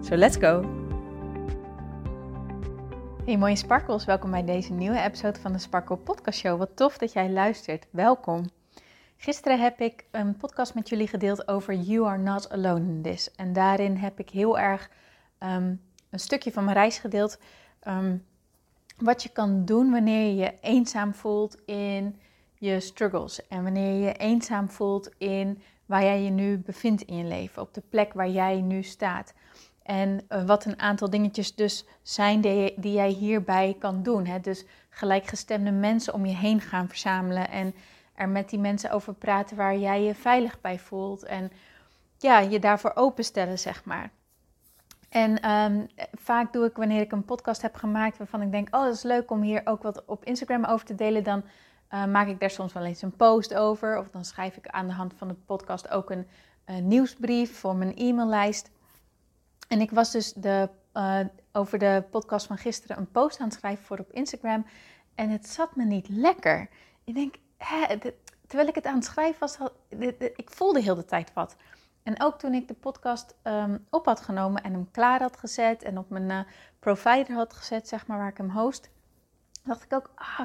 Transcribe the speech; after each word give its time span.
So 0.00 0.16
let's 0.16 0.36
go! 0.36 0.62
Hey 3.24 3.36
mooie 3.36 3.56
sparkles, 3.56 4.04
welkom 4.04 4.30
bij 4.30 4.44
deze 4.44 4.72
nieuwe 4.72 5.00
episode 5.00 5.40
van 5.40 5.52
de 5.52 5.58
Sparkle 5.58 5.96
Podcast 5.96 6.38
Show. 6.38 6.58
Wat 6.58 6.76
tof 6.76 6.98
dat 6.98 7.12
jij 7.12 7.30
luistert. 7.30 7.86
Welkom. 7.90 8.50
Gisteren 9.16 9.60
heb 9.60 9.80
ik 9.80 10.04
een 10.10 10.36
podcast 10.36 10.74
met 10.74 10.88
jullie 10.88 11.08
gedeeld 11.08 11.48
over 11.48 11.74
You 11.74 12.06
Are 12.06 12.18
Not 12.18 12.50
Alone 12.50 12.80
in 12.80 13.02
This. 13.02 13.34
En 13.34 13.52
daarin 13.52 13.96
heb 13.96 14.18
ik 14.18 14.30
heel 14.30 14.58
erg 14.58 14.90
ehm, 15.38 15.74
een 16.10 16.18
stukje 16.18 16.52
van 16.52 16.64
mijn 16.64 16.76
reis 16.76 16.98
gedeeld. 16.98 17.38
Ehm, 17.80 18.16
wat 18.96 19.22
je 19.22 19.28
kan 19.28 19.64
doen 19.64 19.90
wanneer 19.90 20.26
je 20.26 20.34
je 20.34 20.54
eenzaam 20.60 21.14
voelt 21.14 21.58
in 21.66 22.20
je 22.54 22.80
struggles. 22.80 23.46
En 23.48 23.62
wanneer 23.62 23.92
je 23.92 24.00
je 24.00 24.12
eenzaam 24.12 24.70
voelt 24.70 25.10
in 25.18 25.62
waar 25.86 26.02
jij 26.02 26.22
je 26.22 26.30
nu 26.30 26.58
bevindt 26.58 27.02
in 27.02 27.16
je 27.16 27.24
leven. 27.24 27.62
Op 27.62 27.74
de 27.74 27.82
plek 27.88 28.12
waar 28.12 28.28
jij 28.28 28.60
nu 28.60 28.82
staat. 28.82 29.34
En 29.88 30.20
uh, 30.28 30.44
wat 30.44 30.64
een 30.64 30.80
aantal 30.80 31.10
dingetjes 31.10 31.54
dus 31.54 31.84
zijn 32.02 32.40
die, 32.40 32.74
die 32.76 32.92
jij 32.92 33.08
hierbij 33.08 33.76
kan 33.78 34.02
doen. 34.02 34.26
Hè? 34.26 34.40
Dus 34.40 34.64
gelijkgestemde 34.90 35.70
mensen 35.70 36.14
om 36.14 36.26
je 36.26 36.34
heen 36.34 36.60
gaan 36.60 36.88
verzamelen. 36.88 37.50
En 37.50 37.74
er 38.14 38.28
met 38.28 38.50
die 38.50 38.58
mensen 38.58 38.90
over 38.90 39.14
praten 39.14 39.56
waar 39.56 39.76
jij 39.76 40.02
je 40.02 40.14
veilig 40.14 40.60
bij 40.60 40.78
voelt. 40.78 41.22
En 41.22 41.50
ja, 42.18 42.38
je 42.38 42.58
daarvoor 42.58 42.92
openstellen, 42.94 43.58
zeg 43.58 43.84
maar. 43.84 44.10
En 45.08 45.50
um, 45.50 45.86
vaak 46.12 46.52
doe 46.52 46.66
ik 46.66 46.76
wanneer 46.76 47.00
ik 47.00 47.12
een 47.12 47.24
podcast 47.24 47.62
heb 47.62 47.74
gemaakt 47.74 48.18
waarvan 48.18 48.42
ik 48.42 48.50
denk, 48.50 48.74
oh, 48.74 48.84
dat 48.84 48.94
is 48.94 49.02
leuk 49.02 49.30
om 49.30 49.42
hier 49.42 49.60
ook 49.64 49.82
wat 49.82 50.04
op 50.04 50.24
Instagram 50.24 50.64
over 50.64 50.86
te 50.86 50.94
delen, 50.94 51.24
dan 51.24 51.44
uh, 51.94 52.04
maak 52.04 52.28
ik 52.28 52.40
daar 52.40 52.50
soms 52.50 52.72
wel 52.72 52.84
eens 52.84 53.02
een 53.02 53.16
post 53.16 53.54
over. 53.54 53.98
Of 53.98 54.10
dan 54.10 54.24
schrijf 54.24 54.56
ik 54.56 54.66
aan 54.66 54.86
de 54.86 54.92
hand 54.92 55.14
van 55.16 55.28
de 55.28 55.34
podcast 55.34 55.90
ook 55.90 56.10
een 56.10 56.26
uh, 56.66 56.76
nieuwsbrief 56.76 57.58
voor 57.58 57.76
mijn 57.76 57.96
e-maillijst. 57.96 58.70
En 59.68 59.80
ik 59.80 59.90
was 59.90 60.10
dus 60.10 60.32
de, 60.32 60.68
uh, 60.94 61.20
over 61.52 61.78
de 61.78 62.04
podcast 62.10 62.46
van 62.46 62.58
gisteren 62.58 62.98
een 62.98 63.10
post 63.10 63.38
aan 63.38 63.48
het 63.48 63.56
schrijven 63.56 63.84
voor 63.84 63.98
op 63.98 64.12
Instagram. 64.12 64.66
En 65.14 65.30
het 65.30 65.48
zat 65.48 65.76
me 65.76 65.84
niet 65.84 66.08
lekker. 66.08 66.68
Ik 67.04 67.14
denk, 67.14 67.34
hè, 67.56 67.98
terwijl 68.46 68.68
ik 68.68 68.74
het 68.74 68.86
aan 68.86 68.94
het 68.94 69.04
schrijven 69.04 69.40
was, 69.40 69.56
had, 69.56 69.72
ik 70.36 70.50
voelde 70.50 70.80
heel 70.80 70.94
de 70.94 71.04
tijd 71.04 71.32
wat. 71.32 71.56
En 72.02 72.22
ook 72.22 72.38
toen 72.38 72.54
ik 72.54 72.68
de 72.68 72.74
podcast 72.74 73.34
um, 73.44 73.86
op 73.90 74.04
had 74.04 74.20
genomen 74.20 74.62
en 74.62 74.72
hem 74.72 74.90
klaar 74.90 75.20
had 75.20 75.36
gezet 75.36 75.82
en 75.82 75.98
op 75.98 76.10
mijn 76.10 76.30
uh, 76.30 76.40
provider 76.78 77.34
had 77.34 77.52
gezet, 77.52 77.88
zeg 77.88 78.06
maar, 78.06 78.18
waar 78.18 78.28
ik 78.28 78.36
hem 78.36 78.50
host, 78.50 78.90
dacht 79.64 79.84
ik 79.84 79.92
ook, 79.92 80.10
ah, 80.14 80.40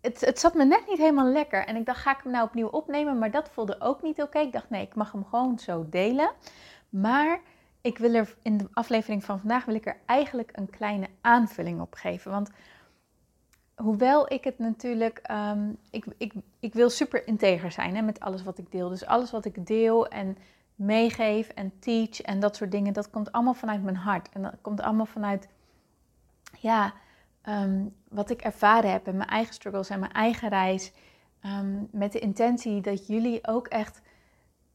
het, 0.00 0.20
het, 0.20 0.38
zat 0.38 0.54
me 0.54 0.64
net 0.64 0.86
niet 0.88 0.98
helemaal 0.98 1.32
lekker. 1.32 1.66
En 1.66 1.76
ik 1.76 1.86
dacht, 1.86 2.00
ga 2.00 2.10
ik 2.10 2.22
hem 2.22 2.32
nou 2.32 2.44
opnieuw 2.44 2.68
opnemen? 2.68 3.18
Maar 3.18 3.30
dat 3.30 3.48
voelde 3.48 3.80
ook 3.80 4.02
niet 4.02 4.22
oké. 4.22 4.38
Ik 4.38 4.52
dacht, 4.52 4.70
nee, 4.70 4.82
ik 4.82 4.94
mag 4.94 5.12
hem 5.12 5.24
gewoon 5.24 5.58
zo 5.58 5.86
delen. 5.88 6.30
Maar 6.88 7.40
ik 7.80 7.98
wil 7.98 8.14
er 8.14 8.36
in 8.42 8.56
de 8.56 8.68
aflevering 8.72 9.24
van 9.24 9.38
vandaag 9.38 9.64
wil 9.64 9.74
ik 9.74 9.86
er 9.86 9.96
eigenlijk 10.06 10.50
een 10.52 10.70
kleine 10.70 11.08
aanvulling 11.20 11.80
op 11.80 11.94
geven. 11.94 12.30
Want 12.30 12.50
hoewel 13.74 14.32
ik 14.32 14.44
het 14.44 14.58
natuurlijk, 14.58 15.20
um, 15.30 15.78
ik, 15.90 16.04
ik, 16.16 16.32
ik 16.60 16.74
wil 16.74 16.90
super 16.90 17.26
integer 17.26 17.72
zijn 17.72 17.96
hè, 17.96 18.02
met 18.02 18.20
alles 18.20 18.42
wat 18.42 18.58
ik 18.58 18.70
deel. 18.70 18.88
Dus 18.88 19.06
alles 19.06 19.30
wat 19.30 19.44
ik 19.44 19.66
deel 19.66 20.08
en 20.08 20.36
meegeef 20.74 21.48
en 21.48 21.72
teach 21.78 22.20
en 22.20 22.40
dat 22.40 22.56
soort 22.56 22.70
dingen, 22.70 22.92
dat 22.92 23.10
komt 23.10 23.32
allemaal 23.32 23.54
vanuit 23.54 23.82
mijn 23.82 23.96
hart. 23.96 24.28
En 24.28 24.42
dat 24.42 24.54
komt 24.60 24.80
allemaal 24.80 25.06
vanuit, 25.06 25.48
ja, 26.58 26.92
um, 27.48 27.94
wat 28.08 28.30
ik 28.30 28.40
ervaren 28.40 28.90
heb 28.90 29.06
en 29.06 29.16
mijn 29.16 29.28
eigen 29.28 29.54
struggles 29.54 29.88
en 29.88 30.00
mijn 30.00 30.12
eigen 30.12 30.48
reis. 30.48 30.92
Um, 31.42 31.88
met 31.92 32.12
de 32.12 32.18
intentie 32.18 32.80
dat 32.80 33.06
jullie 33.06 33.46
ook 33.46 33.66
echt 33.66 34.00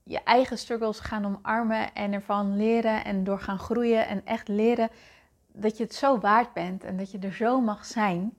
je 0.04 0.24
eigen 0.24 0.58
struggles 0.58 1.00
gaan 1.00 1.26
omarmen 1.26 1.94
en 1.94 2.14
ervan 2.14 2.58
leren 2.58 3.04
en 3.06 3.24
door 3.24 3.40
gaan 3.40 3.60
groeien 3.60 4.08
en 4.08 4.26
echt 4.26 4.48
leren 4.48 4.90
dat 5.48 5.78
je 5.78 5.84
het 5.84 5.94
zo 5.94 6.20
waard 6.20 6.54
bent 6.54 6.84
en 6.84 6.98
dat 6.98 7.12
je 7.12 7.20
er 7.20 7.34
zo 7.34 7.62
mag 7.62 7.86
zijn. 7.86 8.34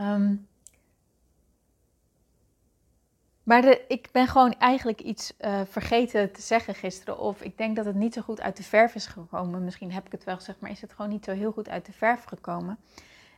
Um, 0.00 0.48
maar 3.48 3.78
ik 3.88 4.08
ben 4.12 4.26
gewoon 4.26 4.52
eigenlijk 4.52 5.00
iets 5.00 5.32
uh, 5.40 5.60
vergeten 5.64 6.32
te 6.32 6.42
zeggen 6.42 6.74
gisteren. 6.74 7.18
Of 7.18 7.42
ik 7.42 7.58
denk 7.58 7.76
dat 7.76 7.84
het 7.84 7.94
niet 7.94 8.14
zo 8.14 8.20
goed 8.20 8.40
uit 8.40 8.56
de 8.56 8.62
verf 8.62 8.94
is 8.94 9.06
gekomen. 9.06 9.64
Misschien 9.64 9.92
heb 9.92 10.06
ik 10.06 10.12
het 10.12 10.24
wel 10.24 10.36
gezegd, 10.36 10.60
maar 10.60 10.70
is 10.70 10.80
het 10.80 10.92
gewoon 10.92 11.10
niet 11.10 11.24
zo 11.24 11.32
heel 11.32 11.52
goed 11.52 11.68
uit 11.68 11.86
de 11.86 11.92
verf 11.92 12.24
gekomen. 12.24 12.78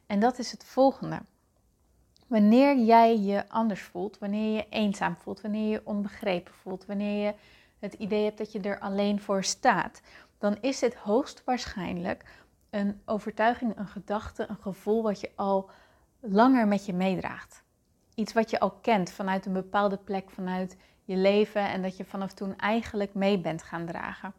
En 0.07 0.21
dat 0.21 0.39
is 0.39 0.51
het 0.51 0.65
volgende. 0.65 1.23
Wanneer 2.31 2.79
jij 2.79 3.19
je 3.19 3.49
anders 3.49 3.83
voelt, 3.83 4.19
wanneer 4.19 4.55
je 4.57 4.67
eenzaam 4.69 5.17
voelt, 5.17 5.41
wanneer 5.41 5.65
je 5.65 5.71
je 5.71 5.81
onbegrepen 5.85 6.55
voelt, 6.55 6.87
wanneer 6.87 7.27
je 7.27 7.35
het 7.79 7.95
idee 7.95 8.25
hebt 8.25 8.39
dat 8.39 8.53
je 8.53 8.61
er 8.61 8.79
alleen 8.79 9.21
voor 9.21 9.45
staat, 9.45 10.01
dan 10.39 10.57
is 10.61 10.79
dit 10.79 10.95
hoogstwaarschijnlijk 10.95 12.25
een 12.71 13.01
overtuiging, 13.05 13.77
een 13.77 13.87
gedachte, 13.87 14.47
een 14.49 14.57
gevoel 14.61 15.03
wat 15.03 15.21
je 15.21 15.31
al 15.35 15.71
langer 16.21 16.69
met 16.69 16.87
je 16.87 16.93
meedraagt. 16.93 17.63
Iets 18.15 18.33
wat 18.33 18.51
je 18.51 18.61
al 18.61 18.71
kent 18.71 19.11
vanuit 19.11 19.47
een 19.47 19.53
bepaalde 19.53 19.99
plek, 19.99 20.31
vanuit 20.31 20.77
je 21.05 21.17
leven 21.17 21.69
en 21.69 21.83
dat 21.83 21.97
je 21.97 22.05
vanaf 22.05 22.33
toen 22.33 22.57
eigenlijk 22.57 23.15
mee 23.15 23.41
bent 23.41 23.63
gaan 23.63 23.87
dragen. 23.87 24.35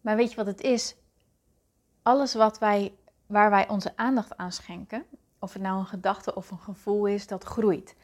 Maar 0.00 0.16
weet 0.16 0.30
je 0.30 0.36
wat 0.36 0.46
het 0.46 0.60
is? 0.60 0.96
Alles 2.02 2.34
wat 2.34 2.58
wij, 2.58 2.94
waar 3.26 3.50
wij 3.50 3.68
onze 3.68 3.96
aandacht 3.96 4.36
aan 4.36 4.52
schenken, 4.52 5.04
of 5.38 5.52
het 5.52 5.62
nou 5.62 5.78
een 5.78 5.86
gedachte 5.86 6.34
of 6.34 6.50
een 6.50 6.58
gevoel 6.58 7.06
is, 7.06 7.26
dat 7.26 7.44
groeit. 7.44 7.96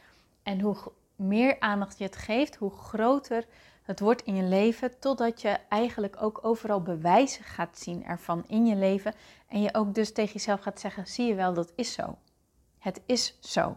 En 0.43 0.61
hoe 0.61 0.77
meer 1.17 1.61
aandacht 1.61 1.99
je 1.99 2.05
het 2.05 2.17
geeft, 2.17 2.57
hoe 2.57 2.71
groter 2.71 3.47
het 3.83 4.01
wordt 4.01 4.23
in 4.23 4.37
je 4.37 4.43
leven, 4.43 4.99
totdat 4.99 5.41
je 5.41 5.59
eigenlijk 5.69 6.23
ook 6.23 6.39
overal 6.43 6.83
bewijzen 6.83 7.45
gaat 7.45 7.79
zien 7.79 8.05
ervan 8.05 8.45
in 8.47 8.67
je 8.67 8.77
leven. 8.77 9.15
En 9.49 9.61
je 9.63 9.75
ook 9.75 9.95
dus 9.95 10.13
tegen 10.13 10.33
jezelf 10.33 10.61
gaat 10.61 10.81
zeggen: 10.81 11.07
zie 11.07 11.27
je 11.27 11.35
wel, 11.35 11.55
dat 11.55 11.73
is 11.75 11.93
zo. 11.93 12.19
Het 12.79 13.01
is 13.07 13.37
zo. 13.41 13.77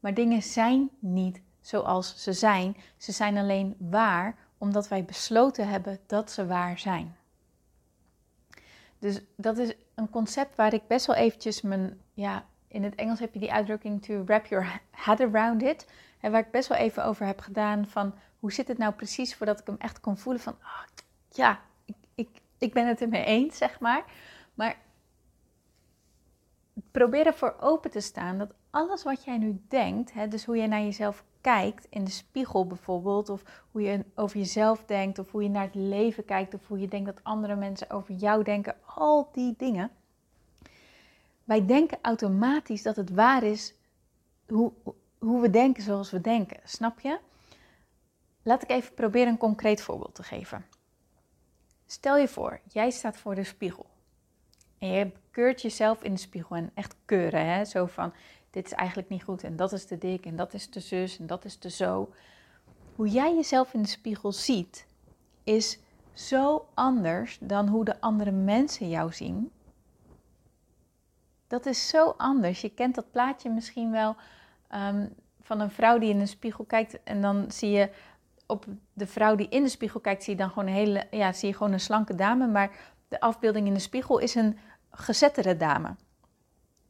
Maar 0.00 0.14
dingen 0.14 0.42
zijn 0.42 0.90
niet 0.98 1.40
zoals 1.60 2.22
ze 2.22 2.32
zijn. 2.32 2.76
Ze 2.96 3.12
zijn 3.12 3.36
alleen 3.36 3.76
waar 3.78 4.36
omdat 4.58 4.88
wij 4.88 5.04
besloten 5.04 5.68
hebben 5.68 5.98
dat 6.06 6.30
ze 6.30 6.46
waar 6.46 6.78
zijn. 6.78 7.16
Dus 8.98 9.20
dat 9.36 9.58
is 9.58 9.74
een 9.94 10.10
concept 10.10 10.56
waar 10.56 10.72
ik 10.72 10.86
best 10.86 11.06
wel 11.06 11.16
eventjes 11.16 11.60
mijn, 11.60 12.00
ja, 12.14 12.46
in 12.68 12.82
het 12.82 12.94
Engels 12.94 13.18
heb 13.18 13.32
je 13.34 13.40
die 13.40 13.52
uitdrukking 13.52 14.02
to 14.02 14.24
wrap 14.24 14.46
your 14.46 14.80
head 14.90 15.20
around 15.20 15.62
it. 15.62 15.86
En 16.20 16.30
waar 16.30 16.40
ik 16.40 16.50
best 16.50 16.68
wel 16.68 16.78
even 16.78 17.04
over 17.04 17.26
heb 17.26 17.40
gedaan 17.40 17.86
van 17.86 18.14
hoe 18.38 18.52
zit 18.52 18.68
het 18.68 18.78
nou 18.78 18.92
precies 18.92 19.34
voordat 19.34 19.60
ik 19.60 19.66
hem 19.66 19.76
echt 19.78 20.00
kon 20.00 20.16
voelen 20.16 20.42
van, 20.42 20.52
oh, 20.52 20.82
ja, 21.30 21.60
ik, 21.84 21.96
ik, 22.14 22.28
ik 22.58 22.72
ben 22.72 22.86
het 22.86 23.00
ermee 23.00 23.24
eens, 23.24 23.56
zeg 23.56 23.80
maar. 23.80 24.04
Maar 24.54 24.76
probeer 26.90 27.26
ervoor 27.26 27.56
open 27.60 27.90
te 27.90 28.00
staan 28.00 28.38
dat 28.38 28.54
alles 28.70 29.02
wat 29.02 29.24
jij 29.24 29.38
nu 29.38 29.60
denkt, 29.68 30.12
hè, 30.12 30.28
dus 30.28 30.44
hoe 30.44 30.56
je 30.56 30.66
naar 30.66 30.80
jezelf 30.80 31.24
kijkt 31.40 31.86
in 31.90 32.04
de 32.04 32.10
spiegel 32.10 32.66
bijvoorbeeld, 32.66 33.28
of 33.28 33.42
hoe 33.70 33.82
je 33.82 34.04
over 34.14 34.38
jezelf 34.38 34.84
denkt, 34.84 35.18
of 35.18 35.30
hoe 35.30 35.42
je 35.42 35.48
naar 35.48 35.64
het 35.64 35.74
leven 35.74 36.24
kijkt, 36.24 36.54
of 36.54 36.66
hoe 36.66 36.80
je 36.80 36.88
denkt 36.88 37.06
dat 37.06 37.24
andere 37.24 37.56
mensen 37.56 37.90
over 37.90 38.14
jou 38.14 38.42
denken, 38.42 38.76
al 38.94 39.28
die 39.32 39.54
dingen. 39.56 39.90
Wij 41.48 41.66
denken 41.66 41.98
automatisch 42.02 42.82
dat 42.82 42.96
het 42.96 43.10
waar 43.10 43.42
is 43.42 43.74
hoe, 44.46 44.72
hoe 45.18 45.40
we 45.40 45.50
denken 45.50 45.82
zoals 45.82 46.10
we 46.10 46.20
denken, 46.20 46.60
snap 46.64 47.00
je? 47.00 47.18
Laat 48.42 48.62
ik 48.62 48.70
even 48.70 48.94
proberen 48.94 49.28
een 49.28 49.38
concreet 49.38 49.82
voorbeeld 49.82 50.14
te 50.14 50.22
geven. 50.22 50.64
Stel 51.86 52.16
je 52.16 52.28
voor, 52.28 52.60
jij 52.72 52.90
staat 52.90 53.16
voor 53.16 53.34
de 53.34 53.44
spiegel. 53.44 53.86
En 54.78 54.88
je 54.88 55.12
keurt 55.30 55.62
jezelf 55.62 56.02
in 56.02 56.12
de 56.12 56.20
spiegel 56.20 56.56
en 56.56 56.70
echt 56.74 56.94
keuren, 57.04 57.46
hè? 57.46 57.64
zo 57.64 57.86
van 57.86 58.12
dit 58.50 58.66
is 58.66 58.72
eigenlijk 58.72 59.08
niet 59.08 59.22
goed 59.24 59.44
en 59.44 59.56
dat 59.56 59.72
is 59.72 59.84
te 59.84 59.98
dik 59.98 60.26
en 60.26 60.36
dat 60.36 60.54
is 60.54 60.66
te 60.66 60.80
zus 60.80 61.18
en 61.18 61.26
dat 61.26 61.44
is 61.44 61.56
te 61.56 61.70
zo. 61.70 62.12
Hoe 62.94 63.08
jij 63.08 63.34
jezelf 63.34 63.74
in 63.74 63.82
de 63.82 63.88
spiegel 63.88 64.32
ziet, 64.32 64.86
is 65.44 65.78
zo 66.12 66.68
anders 66.74 67.38
dan 67.40 67.68
hoe 67.68 67.84
de 67.84 68.00
andere 68.00 68.30
mensen 68.30 68.88
jou 68.88 69.12
zien. 69.12 69.50
Dat 71.48 71.66
is 71.66 71.88
zo 71.88 72.14
anders. 72.16 72.60
Je 72.60 72.68
kent 72.68 72.94
dat 72.94 73.10
plaatje 73.10 73.50
misschien 73.50 73.90
wel 73.90 74.16
um, 74.74 75.14
van 75.42 75.60
een 75.60 75.70
vrouw 75.70 75.98
die 75.98 76.10
in 76.10 76.18
de 76.18 76.26
spiegel 76.26 76.64
kijkt 76.64 77.02
en 77.02 77.22
dan 77.22 77.50
zie 77.50 77.70
je 77.70 77.90
op 78.46 78.64
de 78.92 79.06
vrouw 79.06 79.34
die 79.34 79.48
in 79.48 79.62
de 79.62 79.68
spiegel 79.68 80.00
kijkt, 80.00 80.24
zie 80.24 80.32
je 80.32 80.38
dan 80.38 80.48
gewoon 80.48 80.66
een 80.66 80.74
hele, 80.74 81.06
ja, 81.10 81.32
zie 81.32 81.48
je 81.48 81.54
gewoon 81.54 81.72
een 81.72 81.80
slanke 81.80 82.14
dame. 82.14 82.46
Maar 82.46 82.70
de 83.08 83.20
afbeelding 83.20 83.66
in 83.66 83.74
de 83.74 83.80
spiegel 83.80 84.18
is 84.18 84.34
een 84.34 84.58
gezettere 84.90 85.56
dame. 85.56 85.96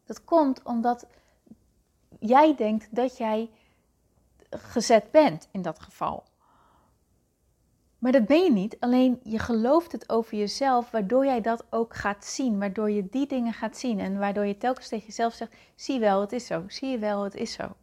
Dat 0.05 0.25
komt 0.25 0.63
omdat 0.63 1.07
jij 2.19 2.55
denkt 2.57 2.95
dat 2.95 3.17
jij 3.17 3.51
gezet 4.51 5.11
bent 5.11 5.49
in 5.53 5.63
dat 5.63 5.81
geval. 5.81 6.25
Maar 7.99 8.13
dat 8.13 8.27
ben 8.27 8.45
je 8.45 8.53
niet, 8.53 8.77
alleen 8.81 9.21
je 9.23 9.39
gelooft 9.39 9.93
het 9.93 10.09
over 10.09 10.39
jezelf, 10.39 10.91
waardoor 10.91 11.25
jij 11.25 11.41
dat 11.41 11.65
ook 11.71 11.95
gaat 11.95 12.25
zien, 12.25 12.59
waardoor 12.59 12.91
je 12.91 13.09
die 13.11 13.27
dingen 13.27 13.53
gaat 13.53 13.77
zien 13.77 14.01
en 14.01 14.19
waardoor 14.19 14.47
je 14.47 14.59
telkens 14.59 14.89
tegen 14.89 15.07
jezelf 15.07 15.35
zegt: 15.35 15.55
zie 15.75 16.01
wel, 16.01 16.21
het 16.21 16.33
is 16.33 16.47
zo, 16.47 16.65
zie 16.67 16.89
je 16.89 16.99
wel, 16.99 17.23
het 17.23 17.35
is 17.35 17.53
zo. 17.53 17.77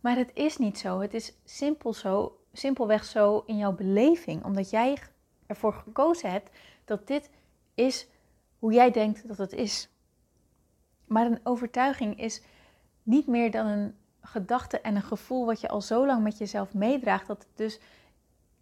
Maar 0.00 0.16
het 0.16 0.30
is 0.34 0.56
niet 0.56 0.78
zo, 0.78 1.00
het 1.00 1.14
is 1.14 1.32
simpel 1.44 1.92
zo, 1.92 2.38
simpelweg 2.52 3.04
zo 3.04 3.42
in 3.46 3.56
jouw 3.56 3.72
beleving, 3.72 4.44
omdat 4.44 4.70
jij 4.70 4.98
ervoor 5.46 5.72
gekozen 5.72 6.30
hebt 6.30 6.50
dat 6.84 7.06
dit 7.06 7.30
is 7.74 8.08
hoe 8.58 8.72
jij 8.72 8.90
denkt 8.90 9.28
dat 9.28 9.38
het 9.38 9.52
is. 9.52 9.88
Maar 11.04 11.26
een 11.26 11.40
overtuiging 11.42 12.20
is 12.20 12.42
niet 13.02 13.26
meer 13.26 13.50
dan 13.50 13.66
een 13.66 13.94
gedachte 14.20 14.80
en 14.80 14.96
een 14.96 15.02
gevoel 15.02 15.46
wat 15.46 15.60
je 15.60 15.68
al 15.68 15.80
zo 15.80 16.06
lang 16.06 16.22
met 16.22 16.38
jezelf 16.38 16.74
meedraagt, 16.74 17.26
dat 17.26 17.38
het 17.38 17.56
dus 17.56 17.80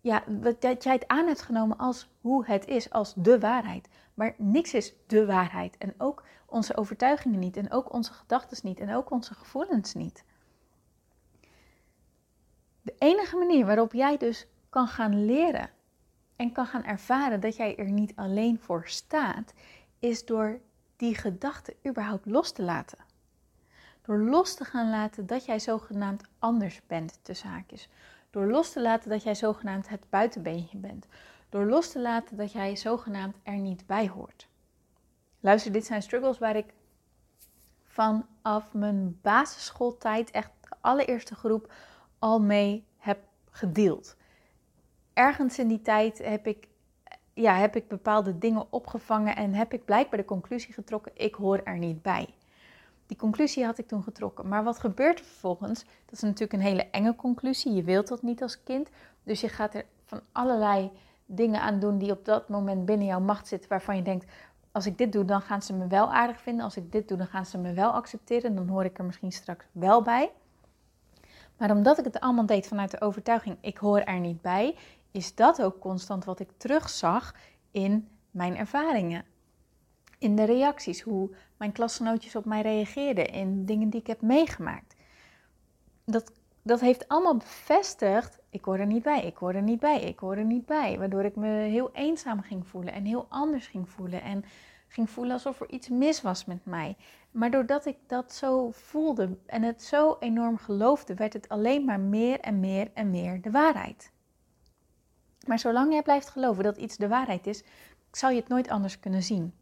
ja, 0.06 0.22
dat 0.58 0.82
jij 0.82 0.92
het 0.92 1.08
aan 1.08 1.26
hebt 1.26 1.42
genomen 1.42 1.76
als 1.78 2.08
hoe 2.20 2.44
het 2.46 2.66
is, 2.66 2.90
als 2.90 3.12
de 3.16 3.38
waarheid. 3.38 3.88
Maar 4.14 4.34
niks 4.38 4.74
is 4.74 4.94
de 5.06 5.26
waarheid. 5.26 5.78
En 5.78 5.94
ook 5.98 6.22
onze 6.46 6.76
overtuigingen 6.76 7.38
niet. 7.38 7.56
En 7.56 7.72
ook 7.72 7.92
onze 7.92 8.12
gedachten 8.12 8.58
niet. 8.62 8.80
En 8.80 8.94
ook 8.94 9.10
onze 9.10 9.34
gevoelens 9.34 9.94
niet. 9.94 10.24
De 12.82 12.94
enige 12.98 13.36
manier 13.36 13.66
waarop 13.66 13.92
jij 13.92 14.16
dus 14.16 14.46
kan 14.70 14.88
gaan 14.88 15.24
leren 15.24 15.70
en 16.36 16.52
kan 16.52 16.66
gaan 16.66 16.84
ervaren 16.84 17.40
dat 17.40 17.56
jij 17.56 17.76
er 17.76 17.90
niet 17.90 18.12
alleen 18.16 18.58
voor 18.60 18.88
staat, 18.88 19.52
is 19.98 20.24
door 20.24 20.60
die 20.96 21.14
gedachten 21.14 21.74
überhaupt 21.86 22.26
los 22.26 22.52
te 22.52 22.62
laten. 22.62 22.98
Door 24.02 24.18
los 24.18 24.54
te 24.54 24.64
gaan 24.64 24.90
laten 24.90 25.26
dat 25.26 25.44
jij 25.44 25.60
zogenaamd 25.60 26.22
anders 26.38 26.80
bent, 26.86 27.18
tussen 27.22 27.48
haakjes. 27.48 27.88
Door 28.36 28.46
los 28.46 28.72
te 28.72 28.82
laten 28.82 29.10
dat 29.10 29.22
jij 29.22 29.34
zogenaamd 29.34 29.88
het 29.88 30.10
buitenbeentje 30.10 30.78
bent. 30.78 31.06
Door 31.48 31.64
los 31.64 31.92
te 31.92 32.00
laten 32.00 32.36
dat 32.36 32.52
jij 32.52 32.76
zogenaamd 32.76 33.36
er 33.42 33.56
niet 33.56 33.86
bij 33.86 34.08
hoort. 34.08 34.48
Luister, 35.40 35.72
dit 35.72 35.86
zijn 35.86 36.02
struggles 36.02 36.38
waar 36.38 36.56
ik 36.56 36.74
vanaf 37.82 38.72
mijn 38.72 39.18
basisschooltijd, 39.22 40.30
echt 40.30 40.50
de 40.60 40.76
allereerste 40.80 41.34
groep, 41.34 41.72
al 42.18 42.40
mee 42.40 42.86
heb 42.96 43.18
gedeeld. 43.50 44.16
Ergens 45.12 45.58
in 45.58 45.68
die 45.68 45.82
tijd 45.82 46.18
heb 46.18 46.46
ik, 46.46 46.68
ja, 47.34 47.54
heb 47.54 47.76
ik 47.76 47.88
bepaalde 47.88 48.38
dingen 48.38 48.72
opgevangen 48.72 49.36
en 49.36 49.54
heb 49.54 49.72
ik 49.72 49.84
blijkbaar 49.84 50.18
de 50.18 50.24
conclusie 50.24 50.74
getrokken: 50.74 51.12
ik 51.14 51.34
hoor 51.34 51.60
er 51.64 51.78
niet 51.78 52.02
bij. 52.02 52.34
Die 53.06 53.16
conclusie 53.16 53.64
had 53.64 53.78
ik 53.78 53.88
toen 53.88 54.02
getrokken. 54.02 54.48
Maar 54.48 54.64
wat 54.64 54.78
gebeurt 54.78 55.18
er 55.18 55.24
vervolgens? 55.24 55.84
Dat 55.84 56.12
is 56.12 56.20
natuurlijk 56.20 56.52
een 56.52 56.60
hele 56.60 56.90
enge 56.90 57.16
conclusie. 57.16 57.74
Je 57.74 57.82
wilt 57.82 58.08
dat 58.08 58.22
niet 58.22 58.42
als 58.42 58.62
kind. 58.62 58.88
Dus 59.22 59.40
je 59.40 59.48
gaat 59.48 59.74
er 59.74 59.84
van 60.04 60.20
allerlei 60.32 60.90
dingen 61.26 61.60
aan 61.60 61.78
doen 61.80 61.98
die 61.98 62.10
op 62.10 62.24
dat 62.24 62.48
moment 62.48 62.84
binnen 62.84 63.06
jouw 63.06 63.20
macht 63.20 63.48
zitten. 63.48 63.68
Waarvan 63.68 63.96
je 63.96 64.02
denkt, 64.02 64.32
als 64.72 64.86
ik 64.86 64.98
dit 64.98 65.12
doe, 65.12 65.24
dan 65.24 65.40
gaan 65.40 65.62
ze 65.62 65.72
me 65.72 65.86
wel 65.86 66.12
aardig 66.12 66.40
vinden. 66.40 66.64
Als 66.64 66.76
ik 66.76 66.92
dit 66.92 67.08
doe, 67.08 67.18
dan 67.18 67.26
gaan 67.26 67.46
ze 67.46 67.58
me 67.58 67.72
wel 67.72 67.90
accepteren. 67.90 68.54
Dan 68.54 68.68
hoor 68.68 68.84
ik 68.84 68.98
er 68.98 69.04
misschien 69.04 69.32
straks 69.32 69.64
wel 69.72 70.02
bij. 70.02 70.30
Maar 71.56 71.70
omdat 71.70 71.98
ik 71.98 72.04
het 72.04 72.20
allemaal 72.20 72.46
deed 72.46 72.66
vanuit 72.66 72.90
de 72.90 73.00
overtuiging, 73.00 73.56
ik 73.60 73.78
hoor 73.78 74.00
er 74.00 74.20
niet 74.20 74.40
bij, 74.40 74.76
is 75.10 75.34
dat 75.34 75.62
ook 75.62 75.78
constant 75.78 76.24
wat 76.24 76.40
ik 76.40 76.50
terugzag 76.56 77.34
in 77.70 78.08
mijn 78.30 78.56
ervaringen 78.56 79.24
in 80.18 80.36
de 80.36 80.44
reacties, 80.44 81.00
hoe 81.00 81.30
mijn 81.56 81.72
klasgenootjes 81.72 82.36
op 82.36 82.44
mij 82.44 82.62
reageerden, 82.62 83.26
in 83.26 83.64
dingen 83.64 83.90
die 83.90 84.00
ik 84.00 84.06
heb 84.06 84.20
meegemaakt. 84.20 84.94
Dat, 86.04 86.32
dat 86.62 86.80
heeft 86.80 87.08
allemaal 87.08 87.36
bevestigd, 87.36 88.38
ik 88.50 88.64
hoor 88.64 88.78
er 88.78 88.86
niet 88.86 89.02
bij, 89.02 89.22
ik 89.22 89.36
hoor 89.36 89.54
er 89.54 89.62
niet 89.62 89.80
bij, 89.80 90.00
ik 90.00 90.18
hoor 90.18 90.36
er 90.36 90.44
niet 90.44 90.66
bij. 90.66 90.98
Waardoor 90.98 91.24
ik 91.24 91.36
me 91.36 91.48
heel 91.48 91.90
eenzaam 91.92 92.42
ging 92.42 92.66
voelen 92.66 92.92
en 92.92 93.04
heel 93.04 93.26
anders 93.28 93.66
ging 93.66 93.90
voelen 93.90 94.22
en 94.22 94.44
ging 94.88 95.10
voelen 95.10 95.32
alsof 95.32 95.60
er 95.60 95.70
iets 95.70 95.88
mis 95.88 96.22
was 96.22 96.44
met 96.44 96.64
mij. 96.64 96.96
Maar 97.30 97.50
doordat 97.50 97.86
ik 97.86 97.96
dat 98.06 98.32
zo 98.32 98.70
voelde 98.70 99.36
en 99.46 99.62
het 99.62 99.82
zo 99.82 100.16
enorm 100.20 100.58
geloofde, 100.58 101.14
werd 101.14 101.32
het 101.32 101.48
alleen 101.48 101.84
maar 101.84 102.00
meer 102.00 102.40
en 102.40 102.60
meer 102.60 102.90
en 102.94 103.10
meer 103.10 103.42
de 103.42 103.50
waarheid. 103.50 104.10
Maar 105.46 105.58
zolang 105.58 105.92
jij 105.92 106.02
blijft 106.02 106.28
geloven 106.28 106.64
dat 106.64 106.76
iets 106.76 106.96
de 106.96 107.08
waarheid 107.08 107.46
is, 107.46 107.64
zal 108.10 108.30
je 108.30 108.40
het 108.40 108.48
nooit 108.48 108.68
anders 108.68 109.00
kunnen 109.00 109.22
zien. 109.22 109.54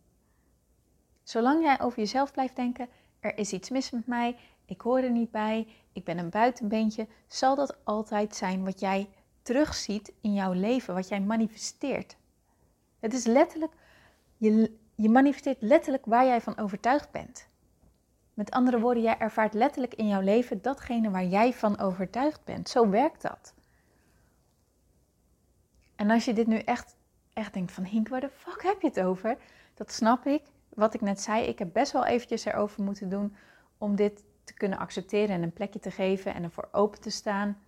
Zolang 1.24 1.62
jij 1.62 1.80
over 1.80 1.98
jezelf 1.98 2.32
blijft 2.32 2.56
denken, 2.56 2.88
er 3.20 3.38
is 3.38 3.52
iets 3.52 3.70
mis 3.70 3.90
met 3.90 4.06
mij, 4.06 4.36
ik 4.64 4.80
hoor 4.80 4.98
er 4.98 5.10
niet 5.10 5.30
bij, 5.30 5.66
ik 5.92 6.04
ben 6.04 6.18
een 6.18 6.30
buitenbeentje, 6.30 7.06
zal 7.26 7.54
dat 7.54 7.76
altijd 7.84 8.36
zijn 8.36 8.64
wat 8.64 8.80
jij 8.80 9.08
terugziet 9.42 10.12
in 10.20 10.34
jouw 10.34 10.52
leven, 10.52 10.94
wat 10.94 11.08
jij 11.08 11.20
manifesteert. 11.20 12.16
Het 13.00 13.12
is 13.12 13.24
letterlijk, 13.24 13.72
je, 14.36 14.76
je 14.94 15.08
manifesteert 15.08 15.60
letterlijk 15.60 16.04
waar 16.04 16.24
jij 16.24 16.40
van 16.40 16.58
overtuigd 16.58 17.10
bent. 17.10 17.48
Met 18.34 18.50
andere 18.50 18.80
woorden, 18.80 19.02
jij 19.02 19.18
ervaart 19.18 19.54
letterlijk 19.54 19.94
in 19.94 20.08
jouw 20.08 20.20
leven 20.20 20.62
datgene 20.62 21.10
waar 21.10 21.24
jij 21.24 21.52
van 21.52 21.78
overtuigd 21.78 22.44
bent. 22.44 22.68
Zo 22.68 22.88
werkt 22.88 23.22
dat. 23.22 23.54
En 25.96 26.10
als 26.10 26.24
je 26.24 26.32
dit 26.32 26.46
nu 26.46 26.58
echt, 26.58 26.96
echt 27.32 27.52
denkt 27.52 27.72
van 27.72 27.84
Hink, 27.84 28.08
waar 28.08 28.20
de 28.20 28.30
fuck 28.30 28.62
heb 28.62 28.80
je 28.80 28.88
het 28.88 29.00
over? 29.00 29.36
Dat 29.74 29.92
snap 29.92 30.26
ik 30.26 30.42
wat 30.74 30.94
ik 30.94 31.00
net 31.00 31.20
zei, 31.20 31.44
ik 31.44 31.58
heb 31.58 31.72
best 31.72 31.92
wel 31.92 32.04
eventjes 32.04 32.44
erover 32.44 32.82
moeten 32.82 33.08
doen 33.08 33.36
om 33.78 33.96
dit 33.96 34.24
te 34.44 34.54
kunnen 34.54 34.78
accepteren 34.78 35.34
en 35.34 35.42
een 35.42 35.52
plekje 35.52 35.78
te 35.78 35.90
geven 35.90 36.34
en 36.34 36.42
ervoor 36.42 36.68
open 36.72 37.00
te 37.00 37.10
staan. 37.10 37.58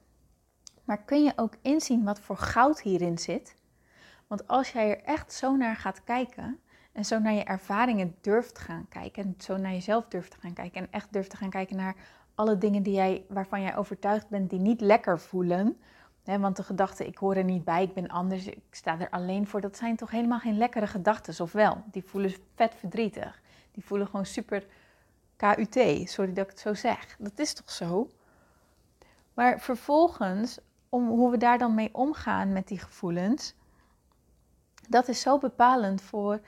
Maar 0.84 1.04
kun 1.04 1.24
je 1.24 1.32
ook 1.36 1.54
inzien 1.62 2.04
wat 2.04 2.20
voor 2.20 2.36
goud 2.36 2.80
hierin 2.80 3.18
zit? 3.18 3.54
Want 4.26 4.48
als 4.48 4.72
jij 4.72 4.90
er 4.90 5.02
echt 5.02 5.32
zo 5.32 5.56
naar 5.56 5.76
gaat 5.76 6.04
kijken 6.04 6.60
en 6.92 7.04
zo 7.04 7.18
naar 7.18 7.32
je 7.32 7.44
ervaringen 7.44 8.14
durft 8.20 8.58
gaan 8.58 8.88
kijken 8.88 9.24
en 9.24 9.34
zo 9.38 9.56
naar 9.56 9.72
jezelf 9.72 10.08
durft 10.08 10.30
te 10.30 10.40
gaan 10.40 10.52
kijken 10.52 10.80
en 10.80 10.88
echt 10.90 11.12
durft 11.12 11.30
te 11.30 11.36
gaan 11.36 11.50
kijken 11.50 11.76
naar 11.76 11.96
alle 12.34 12.58
dingen 12.58 12.82
die 12.82 12.94
jij, 12.94 13.24
waarvan 13.28 13.62
jij 13.62 13.76
overtuigd 13.76 14.28
bent 14.28 14.50
die 14.50 14.58
niet 14.58 14.80
lekker 14.80 15.20
voelen, 15.20 15.80
want 16.26 16.56
de 16.56 16.62
gedachte, 16.62 17.06
ik 17.06 17.18
hoor 17.18 17.34
er 17.36 17.44
niet 17.44 17.64
bij, 17.64 17.82
ik 17.82 17.94
ben 17.94 18.08
anders, 18.08 18.46
ik 18.46 18.62
sta 18.70 19.00
er 19.00 19.10
alleen 19.10 19.46
voor, 19.46 19.60
dat 19.60 19.76
zijn 19.76 19.96
toch 19.96 20.10
helemaal 20.10 20.38
geen 20.38 20.58
lekkere 20.58 20.86
gedachten, 20.86 21.44
of 21.44 21.52
wel? 21.52 21.82
Die 21.90 22.04
voelen 22.04 22.34
vet 22.54 22.74
verdrietig. 22.74 23.40
Die 23.72 23.84
voelen 23.84 24.06
gewoon 24.06 24.26
super 24.26 24.66
KUT, 25.36 26.08
sorry 26.08 26.32
dat 26.32 26.44
ik 26.44 26.50
het 26.50 26.58
zo 26.58 26.74
zeg. 26.74 27.16
Dat 27.18 27.38
is 27.38 27.52
toch 27.54 27.70
zo? 27.70 28.10
Maar 29.34 29.60
vervolgens, 29.60 30.58
om, 30.88 31.08
hoe 31.08 31.30
we 31.30 31.36
daar 31.36 31.58
dan 31.58 31.74
mee 31.74 31.90
omgaan 31.92 32.52
met 32.52 32.68
die 32.68 32.78
gevoelens, 32.78 33.54
dat 34.88 35.08
is 35.08 35.20
zo 35.20 35.38
bepalend 35.38 36.02
voor 36.02 36.40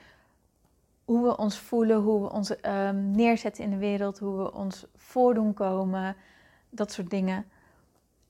hoe 1.05 1.23
we 1.23 1.37
ons 1.37 1.59
voelen, 1.59 1.97
hoe 1.97 2.23
we 2.23 2.33
ons 2.33 2.65
um, 2.65 3.11
neerzetten 3.11 3.65
in 3.65 3.71
de 3.71 3.77
wereld, 3.77 4.19
hoe 4.19 4.37
we 4.37 4.53
ons 4.53 4.87
voordoen 4.97 5.55
komen, 5.55 6.17
dat 6.71 6.93
soort 6.93 7.11
dingen. 7.11 7.45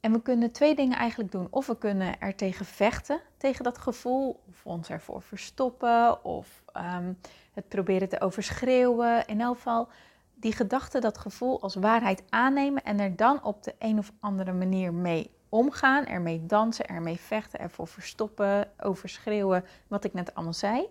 En 0.00 0.12
we 0.12 0.22
kunnen 0.22 0.52
twee 0.52 0.74
dingen 0.74 0.98
eigenlijk 0.98 1.32
doen. 1.32 1.46
Of 1.50 1.66
we 1.66 1.78
kunnen 1.78 2.20
er 2.20 2.34
tegen 2.34 2.64
vechten, 2.64 3.20
tegen 3.36 3.64
dat 3.64 3.78
gevoel, 3.78 4.42
of 4.48 4.66
ons 4.66 4.90
ervoor 4.90 5.22
verstoppen, 5.22 6.24
of 6.24 6.62
ehm, 6.72 7.12
het 7.52 7.68
proberen 7.68 8.08
te 8.08 8.20
overschreeuwen. 8.20 9.26
In 9.26 9.40
elk 9.40 9.56
geval 9.56 9.88
die 10.34 10.52
gedachte, 10.52 11.00
dat 11.00 11.18
gevoel 11.18 11.62
als 11.62 11.74
waarheid 11.74 12.22
aannemen 12.28 12.82
en 12.82 13.00
er 13.00 13.16
dan 13.16 13.44
op 13.44 13.62
de 13.62 13.74
een 13.78 13.98
of 13.98 14.12
andere 14.20 14.52
manier 14.52 14.94
mee 14.94 15.30
omgaan, 15.48 16.06
ermee 16.06 16.46
dansen, 16.46 16.86
ermee 16.86 17.16
vechten, 17.16 17.58
ervoor 17.58 17.86
verstoppen, 17.86 18.70
overschreeuwen, 18.80 19.64
wat 19.86 20.04
ik 20.04 20.12
net 20.12 20.34
allemaal 20.34 20.52
zei. 20.52 20.86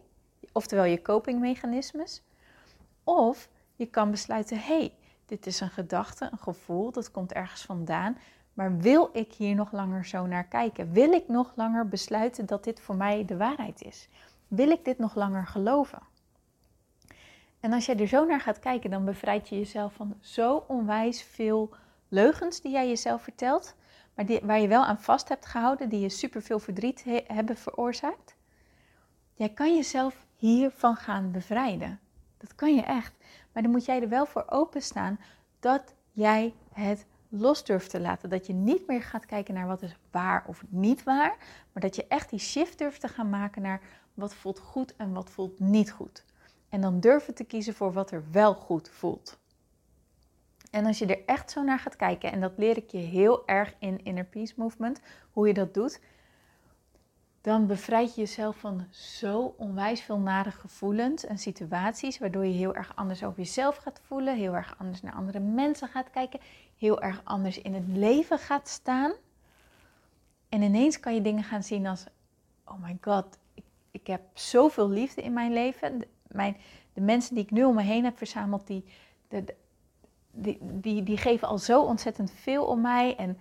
Oftewel 0.51 0.83
je 0.83 1.01
copingmechanismes. 1.01 2.21
Of 3.03 3.49
je 3.75 3.85
kan 3.85 4.11
besluiten, 4.11 4.57
hé, 4.57 4.77
hey, 4.77 4.93
dit 5.25 5.45
is 5.45 5.59
een 5.59 5.69
gedachte, 5.69 6.29
een 6.31 6.37
gevoel, 6.37 6.91
dat 6.91 7.11
komt 7.11 7.33
ergens 7.33 7.61
vandaan. 7.61 8.17
Maar 8.57 8.77
wil 8.77 9.09
ik 9.13 9.33
hier 9.33 9.55
nog 9.55 9.71
langer 9.71 10.05
zo 10.05 10.25
naar 10.25 10.43
kijken? 10.43 10.91
Wil 10.91 11.11
ik 11.11 11.27
nog 11.27 11.51
langer 11.55 11.87
besluiten 11.87 12.45
dat 12.45 12.63
dit 12.63 12.81
voor 12.81 12.95
mij 12.95 13.25
de 13.25 13.37
waarheid 13.37 13.81
is? 13.81 14.09
Wil 14.47 14.69
ik 14.69 14.85
dit 14.85 14.97
nog 14.97 15.15
langer 15.15 15.47
geloven? 15.47 15.99
En 17.59 17.73
als 17.73 17.85
jij 17.85 17.97
er 17.99 18.07
zo 18.07 18.25
naar 18.25 18.39
gaat 18.39 18.59
kijken, 18.59 18.89
dan 18.89 19.05
bevrijd 19.05 19.49
je 19.49 19.57
jezelf 19.57 19.93
van 19.93 20.17
zo 20.19 20.63
onwijs 20.67 21.23
veel 21.23 21.69
leugens 22.07 22.61
die 22.61 22.71
jij 22.71 22.87
jezelf 22.87 23.21
vertelt, 23.21 23.75
maar 24.13 24.25
die, 24.25 24.39
waar 24.43 24.59
je 24.59 24.67
wel 24.67 24.85
aan 24.85 25.01
vast 25.01 25.29
hebt 25.29 25.45
gehouden, 25.45 25.89
die 25.89 25.99
je 25.99 26.09
superveel 26.09 26.59
verdriet 26.59 27.03
hebben 27.27 27.57
veroorzaakt. 27.57 28.35
Jij 29.33 29.49
kan 29.49 29.75
jezelf 29.75 30.25
hiervan 30.35 30.95
gaan 30.95 31.31
bevrijden. 31.31 31.99
Dat 32.37 32.55
kan 32.55 32.75
je 32.75 32.81
echt. 32.81 33.13
Maar 33.51 33.63
dan 33.63 33.71
moet 33.71 33.85
jij 33.85 34.01
er 34.01 34.09
wel 34.09 34.25
voor 34.25 34.45
openstaan 34.47 35.19
dat 35.59 35.93
jij 36.11 36.53
het 36.73 37.05
los 37.29 37.63
durft 37.63 37.89
te 37.89 37.99
laten. 37.99 38.29
Dat 38.29 38.47
je 38.47 38.53
niet 38.53 38.87
meer 38.87 39.01
gaat 39.01 39.25
kijken 39.25 39.53
naar 39.53 39.67
wat 39.67 39.81
is 39.81 39.95
waar 40.11 40.43
of 40.47 40.63
niet 40.67 41.03
waar. 41.03 41.37
Maar 41.73 41.83
dat 41.83 41.95
je 41.95 42.07
echt 42.07 42.29
die 42.29 42.39
shift 42.39 42.77
durft 42.77 43.01
te 43.01 43.07
gaan 43.07 43.29
maken 43.29 43.61
naar 43.61 43.81
wat 44.13 44.33
voelt 44.33 44.59
goed 44.59 44.95
en 44.95 45.13
wat 45.13 45.29
voelt 45.29 45.59
niet 45.59 45.91
goed. 45.91 46.23
En 46.69 46.81
dan 46.81 46.99
durven 46.99 47.33
te 47.33 47.43
kiezen 47.43 47.73
voor 47.73 47.93
wat 47.93 48.11
er 48.11 48.23
wel 48.31 48.53
goed 48.53 48.89
voelt. 48.89 49.39
En 50.71 50.85
als 50.85 50.99
je 50.99 51.05
er 51.05 51.25
echt 51.25 51.51
zo 51.51 51.63
naar 51.63 51.79
gaat 51.79 51.95
kijken, 51.95 52.31
en 52.31 52.41
dat 52.41 52.53
leer 52.57 52.77
ik 52.77 52.91
je 52.91 52.97
heel 52.97 53.47
erg 53.47 53.75
in 53.79 54.03
Inner 54.03 54.25
Peace 54.25 54.53
Movement, 54.57 55.01
hoe 55.31 55.47
je 55.47 55.53
dat 55.53 55.73
doet, 55.73 55.99
dan 57.41 57.67
bevrijd 57.67 58.15
je 58.15 58.21
jezelf 58.21 58.57
van 58.57 58.87
zo 58.89 59.53
onwijs 59.57 60.01
veel 60.01 60.19
nare 60.19 60.51
gevoelens 60.51 61.25
en 61.25 61.37
situaties, 61.37 62.19
waardoor 62.19 62.45
je 62.45 62.53
heel 62.53 62.75
erg 62.75 62.95
anders 62.95 63.23
over 63.23 63.39
jezelf 63.39 63.75
gaat 63.75 64.01
voelen, 64.03 64.35
heel 64.35 64.55
erg 64.55 64.75
anders 64.77 65.01
naar 65.01 65.13
andere 65.13 65.39
mensen 65.39 65.87
gaat 65.87 66.09
kijken, 66.09 66.39
heel 66.77 67.01
erg 67.01 67.21
anders 67.23 67.57
in 67.57 67.73
het 67.73 67.87
leven 67.87 68.39
gaat 68.39 68.67
staan. 68.67 69.13
En 70.49 70.61
ineens 70.61 70.99
kan 70.99 71.13
je 71.13 71.21
dingen 71.21 71.43
gaan 71.43 71.63
zien 71.63 71.87
als, 71.87 72.05
oh 72.65 72.83
my 72.83 72.97
god, 73.01 73.37
ik, 73.53 73.63
ik 73.91 74.07
heb 74.07 74.21
zoveel 74.33 74.89
liefde 74.89 75.21
in 75.21 75.33
mijn 75.33 75.53
leven. 75.53 75.99
De, 75.99 76.07
mijn, 76.27 76.57
de 76.93 77.01
mensen 77.01 77.35
die 77.35 77.43
ik 77.43 77.51
nu 77.51 77.63
om 77.63 77.75
me 77.75 77.81
heen 77.81 78.03
heb 78.03 78.17
verzameld, 78.17 78.67
die, 78.67 78.85
die, 80.31 80.57
die, 80.61 81.03
die 81.03 81.17
geven 81.17 81.47
al 81.47 81.57
zo 81.57 81.81
ontzettend 81.81 82.31
veel 82.31 82.65
om 82.65 82.81
mij. 82.81 83.15
En, 83.15 83.37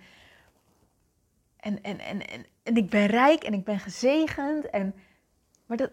en, 1.57 1.81
en, 1.81 1.99
en, 1.99 2.27
en, 2.27 2.45
en 2.63 2.75
ik 2.75 2.89
ben 2.89 3.05
rijk 3.05 3.43
en 3.43 3.53
ik 3.53 3.63
ben 3.63 3.79
gezegend. 3.79 4.69
En, 4.69 4.95
maar 5.65 5.77
dat, 5.77 5.91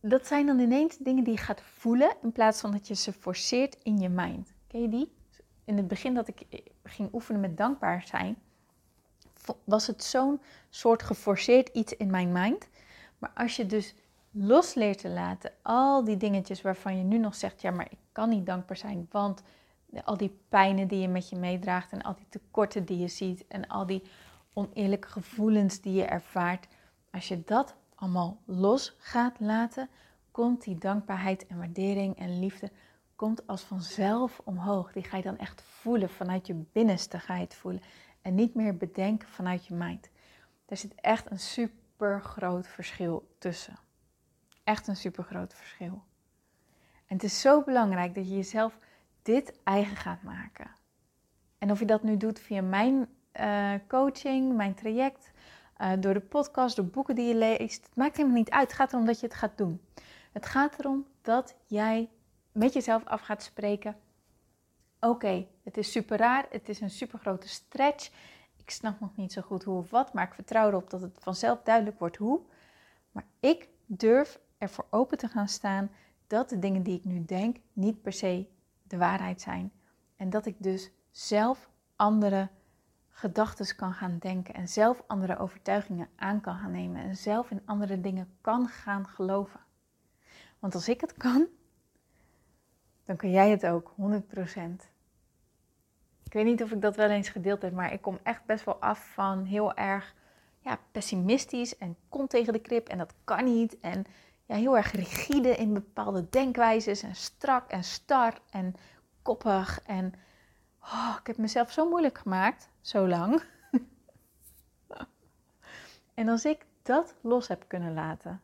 dat 0.00 0.26
zijn 0.26 0.46
dan 0.46 0.58
ineens 0.58 0.96
dingen 0.96 1.24
die 1.24 1.32
je 1.32 1.38
gaat 1.38 1.62
voelen 1.62 2.16
in 2.22 2.32
plaats 2.32 2.60
van 2.60 2.72
dat 2.72 2.88
je 2.88 2.94
ze 2.94 3.12
forceert 3.12 3.76
in 3.82 3.98
je 3.98 4.08
mind. 4.08 4.52
Ken 4.66 4.80
je 4.80 4.88
die? 4.88 5.12
In 5.64 5.76
het 5.76 5.88
begin 5.88 6.14
dat 6.14 6.28
ik 6.28 6.46
ging 6.82 7.08
oefenen 7.12 7.40
met 7.40 7.56
dankbaar 7.56 8.02
zijn, 8.06 8.36
was 9.64 9.86
het 9.86 10.04
zo'n 10.04 10.40
soort 10.70 11.02
geforceerd 11.02 11.68
iets 11.68 11.96
in 11.96 12.10
mijn 12.10 12.32
mind. 12.32 12.68
Maar 13.18 13.30
als 13.34 13.56
je 13.56 13.66
dus 13.66 13.94
los 14.30 14.74
leert 14.74 14.98
te 14.98 15.08
laten, 15.08 15.52
al 15.62 16.04
die 16.04 16.16
dingetjes 16.16 16.62
waarvan 16.62 16.98
je 16.98 17.04
nu 17.04 17.18
nog 17.18 17.34
zegt, 17.34 17.60
ja, 17.60 17.70
maar 17.70 17.90
ik 17.90 17.98
kan 18.12 18.28
niet 18.28 18.46
dankbaar 18.46 18.76
zijn, 18.76 19.06
want 19.10 19.42
al 20.04 20.16
die 20.16 20.38
pijnen 20.48 20.88
die 20.88 21.00
je 21.00 21.08
met 21.08 21.28
je 21.28 21.36
meedraagt 21.36 21.92
en 21.92 22.02
al 22.02 22.14
die 22.14 22.26
tekorten 22.28 22.84
die 22.84 22.98
je 22.98 23.08
ziet 23.08 23.44
en 23.48 23.68
al 23.68 23.86
die 23.86 24.02
oneerlijke 24.52 25.08
gevoelens 25.08 25.80
die 25.80 25.92
je 25.92 26.04
ervaart, 26.04 26.66
als 27.10 27.28
je 27.28 27.42
dat 27.44 27.74
allemaal 27.94 28.38
los 28.44 28.96
gaat 28.98 29.40
laten, 29.40 29.88
komt 30.30 30.62
die 30.62 30.78
dankbaarheid 30.78 31.46
en 31.46 31.58
waardering 31.58 32.18
en 32.18 32.38
liefde 32.38 32.70
komt 33.16 33.46
als 33.46 33.62
vanzelf 33.62 34.40
omhoog. 34.44 34.92
Die 34.92 35.04
ga 35.04 35.16
je 35.16 35.22
dan 35.22 35.38
echt 35.38 35.62
voelen 35.62 36.10
vanuit 36.10 36.46
je 36.46 36.54
binnenste 36.54 37.18
ga 37.18 37.34
je 37.34 37.44
het 37.44 37.54
voelen 37.54 37.82
en 38.22 38.34
niet 38.34 38.54
meer 38.54 38.76
bedenken 38.76 39.28
vanuit 39.28 39.66
je 39.66 39.74
mind. 39.74 40.10
Er 40.66 40.76
zit 40.76 40.94
echt 40.94 41.30
een 41.30 41.38
super 41.38 42.22
groot 42.22 42.66
verschil 42.66 43.34
tussen. 43.38 43.78
Echt 44.64 44.86
een 44.86 44.96
super 44.96 45.24
groot 45.24 45.54
verschil. 45.54 46.02
En 47.06 47.16
het 47.16 47.22
is 47.22 47.40
zo 47.40 47.62
belangrijk 47.62 48.14
dat 48.14 48.28
je 48.28 48.34
jezelf 48.34 48.78
dit 49.22 49.54
eigen 49.64 49.96
gaat 49.96 50.22
maken. 50.22 50.70
En 51.58 51.70
of 51.70 51.78
je 51.78 51.86
dat 51.86 52.02
nu 52.02 52.16
doet 52.16 52.38
via 52.38 52.62
mijn 52.62 53.08
uh, 53.40 53.72
coaching, 53.88 54.56
mijn 54.56 54.74
traject, 54.74 55.30
uh, 55.78 55.92
door 55.98 56.14
de 56.14 56.20
podcast, 56.20 56.76
door 56.76 56.86
boeken 56.86 57.14
die 57.14 57.26
je 57.26 57.34
leest, 57.34 57.84
het 57.84 57.96
maakt 57.96 58.16
helemaal 58.16 58.38
niet 58.38 58.50
uit. 58.50 58.66
Het 58.66 58.76
gaat 58.76 58.92
erom 58.92 59.06
dat 59.06 59.20
je 59.20 59.26
het 59.26 59.34
gaat 59.34 59.58
doen. 59.58 59.80
Het 60.32 60.46
gaat 60.46 60.78
erom 60.78 61.06
dat 61.22 61.56
jij 61.66 62.08
met 62.54 62.72
jezelf 62.72 63.04
af 63.04 63.20
gaat 63.20 63.42
spreken. 63.42 63.96
Oké, 65.00 65.46
het 65.62 65.76
is 65.76 65.92
super 65.92 66.18
raar, 66.18 66.46
het 66.50 66.68
is 66.68 66.80
een 66.80 66.90
super 66.90 67.18
grote 67.18 67.48
stretch. 67.48 68.10
Ik 68.56 68.70
snap 68.70 69.00
nog 69.00 69.16
niet 69.16 69.32
zo 69.32 69.42
goed 69.42 69.64
hoe 69.64 69.78
of 69.78 69.90
wat, 69.90 70.12
maar 70.12 70.26
ik 70.26 70.34
vertrouw 70.34 70.68
erop 70.68 70.90
dat 70.90 71.00
het 71.00 71.18
vanzelf 71.20 71.62
duidelijk 71.62 71.98
wordt 71.98 72.16
hoe. 72.16 72.40
Maar 73.12 73.26
ik 73.40 73.68
durf 73.86 74.40
ervoor 74.58 74.86
open 74.90 75.18
te 75.18 75.28
gaan 75.28 75.48
staan 75.48 75.90
dat 76.26 76.48
de 76.48 76.58
dingen 76.58 76.82
die 76.82 76.98
ik 76.98 77.04
nu 77.04 77.24
denk 77.24 77.56
niet 77.72 78.02
per 78.02 78.12
se 78.12 78.48
de 78.82 78.96
waarheid 78.96 79.40
zijn. 79.40 79.72
En 80.16 80.30
dat 80.30 80.46
ik 80.46 80.56
dus 80.58 80.90
zelf 81.10 81.70
andere 81.96 82.48
gedachten 83.08 83.76
kan 83.76 83.92
gaan 83.92 84.18
denken 84.18 84.54
en 84.54 84.68
zelf 84.68 85.02
andere 85.06 85.38
overtuigingen 85.38 86.08
aan 86.16 86.40
kan 86.40 86.56
gaan 86.56 86.70
nemen 86.70 87.02
en 87.02 87.16
zelf 87.16 87.50
in 87.50 87.62
andere 87.64 88.00
dingen 88.00 88.36
kan 88.40 88.68
gaan 88.68 89.06
geloven. 89.06 89.60
Want 90.58 90.74
als 90.74 90.88
ik 90.88 91.00
het 91.00 91.12
kan, 91.12 91.46
dan 93.04 93.16
kun 93.16 93.30
jij 93.30 93.50
het 93.50 93.66
ook, 93.66 93.90
100%. 93.90 93.94
Ik 96.24 96.32
weet 96.32 96.44
niet 96.44 96.62
of 96.62 96.70
ik 96.70 96.80
dat 96.80 96.96
wel 96.96 97.10
eens 97.10 97.28
gedeeld 97.28 97.62
heb, 97.62 97.72
maar 97.72 97.92
ik 97.92 98.02
kom 98.02 98.18
echt 98.22 98.44
best 98.44 98.64
wel 98.64 98.76
af 98.76 99.12
van 99.12 99.44
heel 99.44 99.74
erg 99.74 100.14
ja, 100.60 100.78
pessimistisch 100.92 101.78
en 101.78 101.96
kom 102.08 102.26
tegen 102.26 102.52
de 102.52 102.58
krip 102.58 102.88
en 102.88 102.98
dat 102.98 103.14
kan 103.24 103.44
niet. 103.44 103.80
En 103.80 104.04
ja, 104.46 104.54
heel 104.54 104.76
erg 104.76 104.92
rigide 104.92 105.56
in 105.56 105.72
bepaalde 105.72 106.28
denkwijzes 106.30 107.02
en 107.02 107.14
strak 107.14 107.70
en 107.70 107.84
star 107.84 108.38
en 108.50 108.74
koppig. 109.22 109.80
En 109.86 110.12
oh, 110.82 111.16
ik 111.20 111.26
heb 111.26 111.36
mezelf 111.36 111.72
zo 111.72 111.88
moeilijk 111.88 112.18
gemaakt, 112.18 112.68
zo 112.80 113.08
lang. 113.08 113.42
en 116.14 116.28
als 116.28 116.44
ik 116.44 116.66
dat 116.82 117.14
los 117.20 117.48
heb 117.48 117.64
kunnen 117.66 117.94
laten 117.94 118.40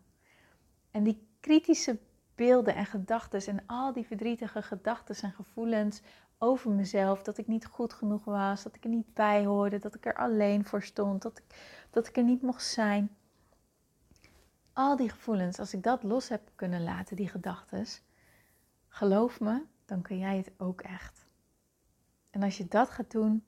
en 0.91 1.03
die 1.03 1.27
kritische 1.41 1.99
beelden 2.41 2.75
en 2.75 2.87
gedachten 2.87 3.47
en 3.47 3.63
al 3.67 3.93
die 3.93 4.07
verdrietige 4.07 4.63
gedachten 4.63 5.17
en 5.23 5.33
gevoelens 5.33 6.03
over 6.39 6.71
mezelf, 6.71 7.23
dat 7.23 7.39
ik 7.39 7.47
niet 7.47 7.67
goed 7.67 7.93
genoeg 7.93 8.25
was, 8.25 8.63
dat 8.63 8.75
ik 8.75 8.85
er 8.85 8.91
niet 8.91 9.15
bij 9.15 9.45
hoorde, 9.45 9.79
dat 9.79 9.95
ik 9.95 10.07
er 10.07 10.17
alleen 10.17 10.65
voor 10.65 10.83
stond, 10.83 11.23
dat 11.23 11.39
ik, 11.39 11.45
dat 11.91 12.07
ik 12.07 12.17
er 12.17 12.25
niet 12.25 12.43
mocht 12.43 12.65
zijn 12.65 13.11
al 14.73 14.97
die 14.97 15.11
gevoelens, 15.11 15.59
als 15.59 15.75
ik 15.75 15.83
dat 15.83 16.03
los 16.03 16.29
heb 16.29 16.51
kunnen 16.55 16.83
laten, 16.83 17.17
die 17.17 17.29
gedachten, 17.29 17.87
geloof 18.89 19.41
me, 19.41 19.63
dan 19.85 20.03
kun 20.03 20.19
jij 20.19 20.37
het 20.37 20.51
ook 20.57 20.81
echt. 20.81 21.27
En 22.31 22.43
als 22.43 22.57
je 22.57 22.69
dat 22.69 22.91
gaat 22.91 23.11
doen, 23.11 23.45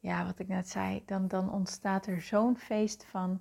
ja, 0.00 0.24
wat 0.24 0.38
ik 0.38 0.48
net 0.48 0.68
zei, 0.68 1.02
dan, 1.06 1.28
dan 1.28 1.52
ontstaat 1.52 2.06
er 2.06 2.22
zo'n 2.22 2.56
feest 2.56 3.04
van 3.04 3.40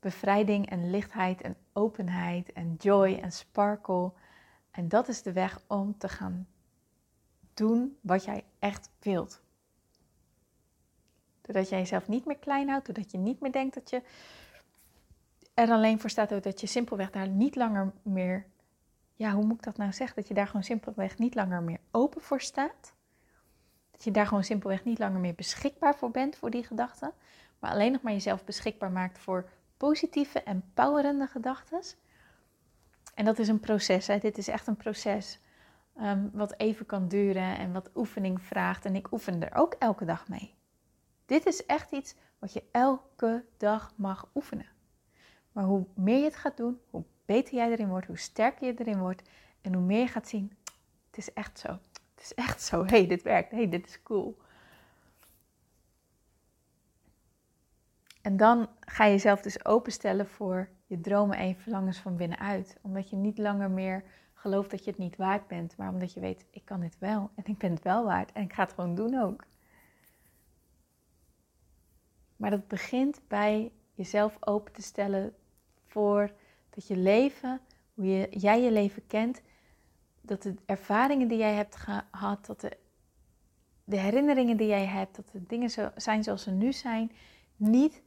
bevrijding 0.00 0.70
en 0.70 0.90
lichtheid 0.90 1.40
en 1.40 1.56
openheid 1.72 2.52
en 2.52 2.74
joy 2.78 3.18
en 3.22 3.32
sparkle. 3.32 4.12
En 4.70 4.88
dat 4.88 5.08
is 5.08 5.22
de 5.22 5.32
weg 5.32 5.60
om 5.66 5.98
te 5.98 6.08
gaan 6.08 6.46
doen 7.54 7.98
wat 8.00 8.24
jij 8.24 8.44
echt 8.58 8.90
wilt. 9.00 9.42
Doordat 11.40 11.68
jij 11.68 11.78
jezelf 11.78 12.08
niet 12.08 12.24
meer 12.24 12.38
klein 12.38 12.68
houdt, 12.68 12.86
doordat 12.86 13.10
je 13.10 13.18
niet 13.18 13.40
meer 13.40 13.52
denkt 13.52 13.74
dat 13.74 13.90
je 13.90 14.02
er 15.54 15.70
alleen 15.70 16.00
voor 16.00 16.10
staat 16.10 16.42
dat 16.42 16.60
je 16.60 16.66
simpelweg 16.66 17.10
daar 17.10 17.28
niet 17.28 17.56
langer 17.56 17.92
meer, 18.02 18.46
ja, 19.14 19.32
hoe 19.32 19.44
moet 19.44 19.56
ik 19.56 19.62
dat 19.62 19.76
nou 19.76 19.92
zeggen? 19.92 20.16
Dat 20.16 20.28
je 20.28 20.34
daar 20.34 20.46
gewoon 20.46 20.62
simpelweg 20.62 21.18
niet 21.18 21.34
langer 21.34 21.62
meer 21.62 21.80
open 21.90 22.20
voor 22.20 22.40
staat. 22.40 22.94
Dat 23.90 24.04
je 24.04 24.10
daar 24.10 24.26
gewoon 24.26 24.44
simpelweg 24.44 24.84
niet 24.84 24.98
langer 24.98 25.20
meer 25.20 25.34
beschikbaar 25.34 25.96
voor 25.96 26.10
bent 26.10 26.36
voor 26.36 26.50
die 26.50 26.64
gedachten. 26.64 27.12
Maar 27.58 27.70
alleen 27.70 27.92
nog 27.92 28.02
maar 28.02 28.12
jezelf 28.12 28.44
beschikbaar 28.44 28.90
maakt 28.90 29.18
voor 29.18 29.48
positieve 29.88 30.42
en 30.42 30.64
powerende 30.74 31.26
gedachten. 31.26 31.80
En 33.14 33.24
dat 33.24 33.38
is 33.38 33.48
een 33.48 33.60
proces. 33.60 34.06
Hè? 34.06 34.18
Dit 34.18 34.38
is 34.38 34.48
echt 34.48 34.66
een 34.66 34.76
proces 34.76 35.40
um, 36.00 36.30
wat 36.32 36.54
even 36.56 36.86
kan 36.86 37.08
duren 37.08 37.58
en 37.58 37.72
wat 37.72 37.90
oefening 37.94 38.42
vraagt. 38.42 38.84
En 38.84 38.96
ik 38.96 39.12
oefen 39.12 39.42
er 39.42 39.58
ook 39.58 39.74
elke 39.78 40.04
dag 40.04 40.28
mee. 40.28 40.54
Dit 41.26 41.46
is 41.46 41.66
echt 41.66 41.92
iets 41.92 42.14
wat 42.38 42.52
je 42.52 42.62
elke 42.70 43.44
dag 43.56 43.92
mag 43.96 44.30
oefenen. 44.34 44.66
Maar 45.52 45.64
hoe 45.64 45.86
meer 45.94 46.18
je 46.18 46.24
het 46.24 46.36
gaat 46.36 46.56
doen, 46.56 46.80
hoe 46.90 47.04
beter 47.24 47.54
jij 47.54 47.70
erin 47.70 47.88
wordt, 47.88 48.06
hoe 48.06 48.18
sterker 48.18 48.66
je 48.66 48.74
erin 48.76 48.98
wordt 48.98 49.22
en 49.60 49.74
hoe 49.74 49.82
meer 49.82 50.00
je 50.00 50.08
gaat 50.08 50.28
zien, 50.28 50.52
het 51.06 51.18
is 51.18 51.32
echt 51.32 51.58
zo. 51.58 51.68
Het 52.14 52.24
is 52.24 52.34
echt 52.34 52.62
zo. 52.62 52.84
hey, 52.86 53.06
dit 53.06 53.22
werkt. 53.22 53.50
hey, 53.50 53.68
dit 53.68 53.86
is 53.86 54.02
cool. 54.02 54.38
En 58.22 58.36
dan 58.36 58.68
ga 58.80 59.04
je 59.04 59.12
jezelf 59.12 59.40
dus 59.40 59.64
openstellen 59.64 60.26
voor 60.26 60.68
je 60.86 61.00
dromen 61.00 61.36
en 61.36 61.56
verlangens 61.56 61.98
van 61.98 62.16
binnenuit. 62.16 62.78
Omdat 62.82 63.10
je 63.10 63.16
niet 63.16 63.38
langer 63.38 63.70
meer 63.70 64.04
gelooft 64.34 64.70
dat 64.70 64.84
je 64.84 64.90
het 64.90 64.98
niet 64.98 65.16
waard 65.16 65.46
bent, 65.46 65.76
maar 65.76 65.88
omdat 65.88 66.12
je 66.12 66.20
weet, 66.20 66.44
ik 66.50 66.64
kan 66.64 66.80
dit 66.80 66.98
wel 66.98 67.30
en 67.34 67.44
ik 67.44 67.58
ben 67.58 67.70
het 67.70 67.82
wel 67.82 68.04
waard 68.04 68.32
en 68.32 68.42
ik 68.42 68.52
ga 68.52 68.62
het 68.62 68.72
gewoon 68.72 68.94
doen 68.94 69.20
ook. 69.20 69.44
Maar 72.36 72.50
dat 72.50 72.68
begint 72.68 73.20
bij 73.28 73.72
jezelf 73.94 74.36
open 74.40 74.72
te 74.72 74.82
stellen 74.82 75.34
voor 75.86 76.32
dat 76.70 76.86
je 76.86 76.96
leven, 76.96 77.60
hoe 77.94 78.04
je, 78.06 78.28
jij 78.30 78.62
je 78.62 78.70
leven 78.72 79.06
kent, 79.06 79.42
dat 80.20 80.42
de 80.42 80.54
ervaringen 80.66 81.28
die 81.28 81.38
jij 81.38 81.54
hebt 81.54 81.76
gehad, 81.76 82.46
dat 82.46 82.60
de, 82.60 82.76
de 83.84 83.96
herinneringen 83.96 84.56
die 84.56 84.66
jij 84.66 84.86
hebt, 84.86 85.16
dat 85.16 85.28
de 85.32 85.46
dingen 85.46 85.70
zo, 85.70 85.90
zijn 85.96 86.22
zoals 86.22 86.42
ze 86.42 86.50
nu 86.50 86.72
zijn, 86.72 87.12
niet 87.56 88.02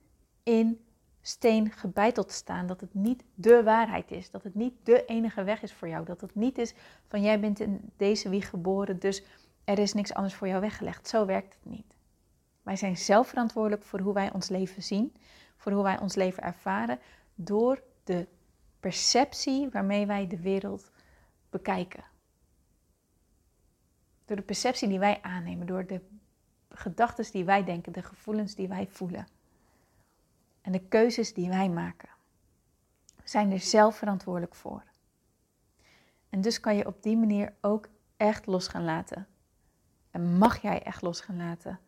in 0.46 0.86
steen 1.22 1.72
gebeiteld 1.72 2.32
staan. 2.32 2.68
Dat 2.68 2.82
het 2.82 2.94
niet 2.94 3.24
de 3.34 3.64
waarheid 3.64 4.12
is. 4.12 4.32
Dat 4.32 4.44
het 4.44 4.56
niet 4.56 4.74
de 4.84 5.06
enige 5.06 5.44
weg 5.44 5.62
is 5.62 5.74
voor 5.74 5.88
jou. 5.88 6.06
Dat 6.06 6.22
het 6.22 6.36
niet 6.36 6.58
is 6.58 6.74
van 7.08 7.22
jij 7.22 7.40
bent 7.40 7.60
in 7.60 7.92
deze 7.98 8.30
wieg 8.30 8.50
geboren, 8.50 9.00
dus 9.00 9.24
er 9.64 9.80
is 9.80 9.94
niks 9.94 10.14
anders 10.14 10.36
voor 10.36 10.48
jou 10.48 10.62
weggelegd. 10.62 11.08
Zo 11.08 11.25
werkt 11.25 11.54
het 11.54 11.72
niet. 11.72 11.96
Wij 12.62 12.75
zijn 12.75 12.98
zelf 12.98 13.28
verantwoordelijk 13.28 13.84
voor 13.84 14.00
hoe 14.00 14.14
wij 14.14 14.34
ons 14.34 14.50
leven 14.50 14.84
zien, 14.84 15.14
voor 15.58 15.72
hoe 15.72 15.84
wij 15.84 16.00
ons 16.00 16.16
leven 16.16 16.44
ervaren, 16.44 17.00
door 17.36 17.84
de 18.04 18.28
perceptie 18.80 19.70
waarmee 19.70 20.06
wij 20.06 20.28
de 20.28 20.42
wereld 20.42 20.92
bekijken. 21.50 22.04
Door 24.25 24.36
de 24.36 24.42
perceptie 24.44 24.88
die 24.88 25.00
wij 25.00 25.22
aannemen, 25.22 25.68
door 25.68 25.86
de 25.86 26.02
gedachten 26.70 27.32
die 27.32 27.46
wij 27.46 27.64
denken, 27.64 27.94
de 27.94 28.04
gevoelens 28.04 28.56
die 28.56 28.68
wij 28.68 28.88
voelen. 28.88 29.28
En 30.66 30.72
de 30.72 30.88
keuzes 30.88 31.34
die 31.34 31.50
wij 31.50 31.70
maken. 31.70 32.10
We 33.16 33.30
zijn 33.30 33.52
er 33.52 33.60
zelf 33.60 33.98
verantwoordelijk 33.98 34.56
voor. 34.56 34.84
En 36.30 36.42
dus 36.42 36.60
kan 36.60 36.76
je 36.76 36.88
op 36.88 37.04
die 37.04 37.18
manier 37.18 37.54
ook 37.62 37.90
echt 38.18 38.46
los 38.46 38.68
gaan 38.68 38.84
laten. 38.84 39.28
En 40.12 40.38
mag 40.38 40.62
jij 40.62 40.84
echt 40.84 41.02
los 41.02 41.22
gaan 41.22 41.38
laten. 41.38 41.80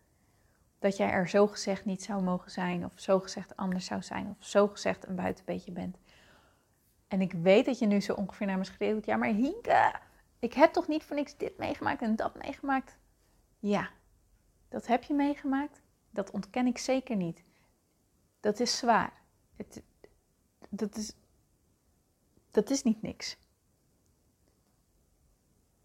Dat 0.80 0.98
jij 0.98 1.10
er 1.10 1.30
zo 1.30 1.48
gezegd 1.48 1.86
niet 1.86 2.04
zou 2.04 2.24
mogen 2.24 2.52
zijn, 2.52 2.86
of 2.86 2.92
zo 2.96 3.20
gezegd 3.20 3.56
anders 3.56 3.86
zou 3.86 4.02
zijn, 4.02 4.36
of 4.40 4.46
zo 4.46 4.68
gezegd 4.68 5.08
een 5.08 5.16
buitenbeetje 5.16 5.72
bent. 5.72 5.98
En 7.08 7.22
ik 7.22 7.34
weet 7.34 7.66
dat 7.66 7.80
je 7.80 7.86
nu 7.86 8.02
zo 8.02 8.14
ongeveer 8.14 8.48
naar 8.48 8.58
me 8.58 8.64
schreeuwt: 8.64 9.06
ja, 9.06 9.16
maar 9.16 9.30
Hinke, 9.30 9.94
ik 10.40 10.54
heb 10.54 10.74
toch 10.74 10.88
niet 10.88 11.04
voor 11.04 11.16
niks 11.16 11.38
dit 11.38 11.58
meegemaakt 11.58 12.02
en 12.02 12.16
dat 12.16 12.36
meegemaakt? 12.36 12.98
Ja, 13.60 13.90
dat 14.70 14.88
heb 14.88 15.04
je 15.04 15.14
meegemaakt. 15.14 15.82
Dat 16.10 16.32
ontken 16.32 16.68
ik 16.68 16.78
zeker 16.78 17.16
niet. 17.16 17.46
Dat 18.48 18.60
is 18.60 18.78
zwaar. 18.78 19.14
Het, 19.56 19.84
dat, 20.70 20.96
is, 20.96 21.16
dat 22.52 22.70
is 22.70 22.84
niet 22.84 23.02
niks. 23.02 23.38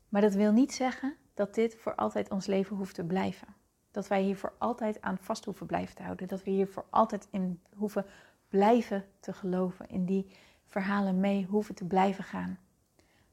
Maar 0.08 0.20
dat 0.20 0.34
wil 0.34 0.52
niet 0.52 0.72
zeggen 0.72 1.16
dat 1.34 1.54
dit 1.54 1.76
voor 1.76 1.94
altijd 1.94 2.30
ons 2.30 2.46
leven 2.46 2.76
hoeft 2.76 2.94
te 2.94 3.04
blijven. 3.04 3.48
Dat 3.90 4.08
wij 4.08 4.22
hier 4.22 4.36
voor 4.36 4.54
altijd 4.58 5.00
aan 5.00 5.18
vast 5.18 5.44
hoeven 5.44 5.66
blijven 5.66 5.94
te 5.94 6.02
houden. 6.02 6.28
Dat 6.28 6.42
we 6.42 6.50
hier 6.50 6.68
voor 6.68 6.84
altijd 6.90 7.28
in 7.30 7.62
hoeven 7.74 8.06
blijven 8.48 9.08
te 9.20 9.32
geloven. 9.32 9.88
In 9.88 10.04
die 10.04 10.36
verhalen 10.66 11.20
mee 11.20 11.46
hoeven 11.46 11.74
te 11.74 11.84
blijven 11.84 12.24
gaan. 12.24 12.58